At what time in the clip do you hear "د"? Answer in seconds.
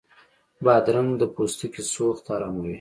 1.21-1.23